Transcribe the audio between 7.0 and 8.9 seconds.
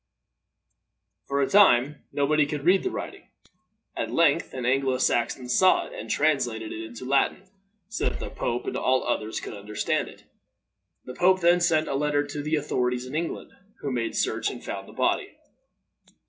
Latin, so that the pope and